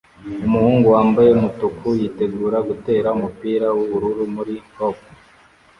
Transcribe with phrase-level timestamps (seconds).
[0.45, 4.97] Umuhungu wambaye umutuku yitegura gutera umupira wubururu muri hop